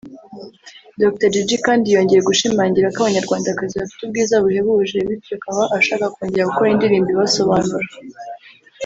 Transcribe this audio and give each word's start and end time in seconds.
Dr 1.01 1.27
Jiji 1.33 1.57
kandi 1.65 1.85
yongeye 1.95 2.21
gushimangira 2.29 2.91
ko 2.95 2.99
Abanyarwandakazi 3.01 3.73
bafite 3.81 4.01
ubwiza 4.03 4.43
buhebuje 4.43 4.97
bityo 5.07 5.33
akaba 5.37 5.63
ashaka 5.79 6.05
kongera 6.15 6.49
gukora 6.49 6.69
indirimbo 6.71 7.09
ibasobanura 7.11 7.87